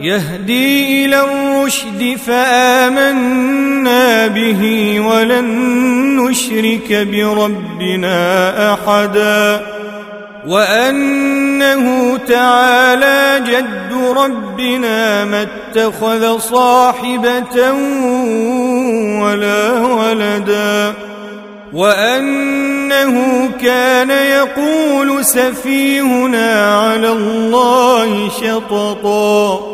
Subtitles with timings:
[0.00, 5.44] يهدي إلى الرشد فآمنا به ولن
[6.16, 9.66] نشرك بربنا أحدا
[10.46, 17.72] وأنه تعالى جد ربنا ما اتخذ صاحبة
[19.22, 20.94] ولا ولدا
[21.72, 29.73] وأنه كان يقول سفيهنا على الله شططا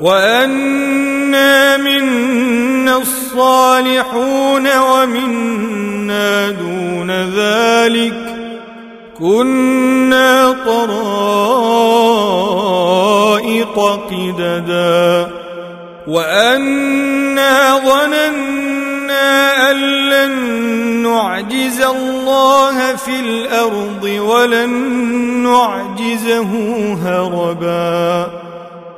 [0.00, 8.34] وأنا منا الصالحون ومنا دون ذلك
[9.18, 10.94] كنا طرائق
[14.10, 15.30] قددا
[16.06, 19.76] وأنا ظننا أن
[20.10, 20.32] لن
[21.02, 24.70] نعجز الله في الأرض ولن
[25.42, 26.50] نعجزه
[27.04, 28.43] هربا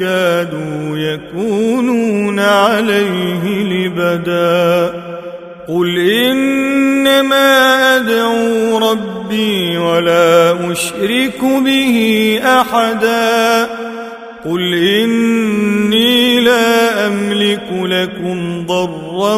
[0.00, 4.92] كادوا يكونون عليه لبدا.
[5.68, 13.66] قل إنما أدعو ربي ولا أشرك به أحدا.
[14.44, 19.36] قل إني لا أملك لكم ضرا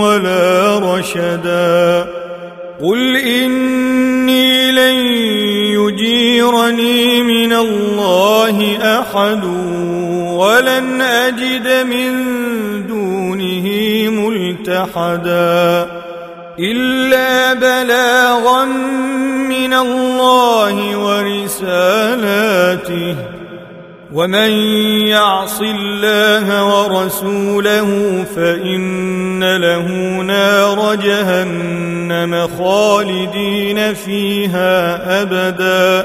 [0.00, 2.06] ولا رشدا.
[2.82, 4.96] قل إني لن
[5.80, 9.44] يجيرني من الله أحد
[10.64, 12.12] ولن أجد من
[12.86, 13.68] دونه
[14.10, 15.86] ملتحدا
[16.58, 18.64] إلا بلاغا
[19.44, 20.98] من الله
[21.58, 22.46] ورسالاته
[24.12, 24.50] ومن
[25.06, 29.88] يعص الله ورسوله فإن له
[30.22, 36.04] نار جهنم خالدين فيها أبدا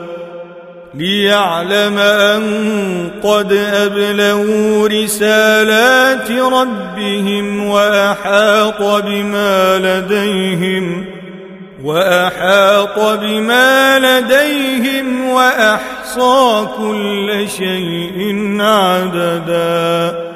[0.93, 11.05] ليعلم أن قد أبلغوا رسالات ربهم وأحاط بما لديهم
[11.83, 20.30] وأحاط بما لديهم وأحصى كل شيء عددا.